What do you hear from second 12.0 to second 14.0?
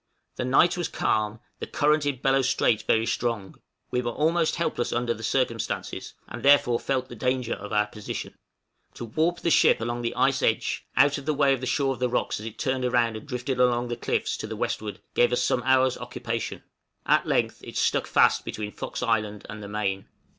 and rocks as it turned round and drifted along the